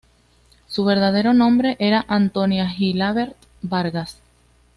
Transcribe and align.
Su 0.67 0.83
verdadero 0.83 1.31
nombre 1.35 1.75
era 1.79 2.03
Antonia 2.07 2.67
Gilabert 2.67 3.35
Vargas. 3.61 4.17